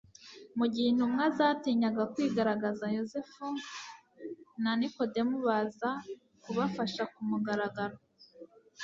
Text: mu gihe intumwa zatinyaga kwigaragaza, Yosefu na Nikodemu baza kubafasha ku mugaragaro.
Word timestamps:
mu 0.57 0.65
gihe 0.71 0.87
intumwa 0.89 1.23
zatinyaga 1.37 2.03
kwigaragaza, 2.13 2.85
Yosefu 2.97 3.45
na 4.63 4.71
Nikodemu 4.79 5.35
baza 5.47 5.89
kubafasha 6.43 7.03
ku 7.13 7.19
mugaragaro. 7.29 7.97